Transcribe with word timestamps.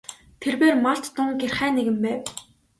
Тэрбээр 0.41 0.75
малд 0.85 1.05
тун 1.15 1.29
гярхай 1.41 1.69
нэгэн 1.73 1.97
байв. 2.03 2.21